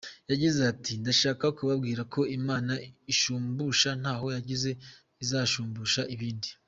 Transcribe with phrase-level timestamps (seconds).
[0.31, 2.73] Yagize ati “Ndashaka kubabwira ko Imana
[3.11, 4.71] inshumbusha ntaho yagiye,
[5.23, 6.49] izanshumbusha ibindi.